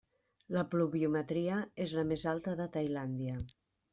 [0.55, 3.37] La pluviometria és la més alta de Tailàndia.